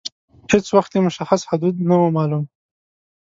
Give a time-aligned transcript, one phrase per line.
[0.51, 2.43] هیڅ وخت یې مشخص حدود نه وه معلوم.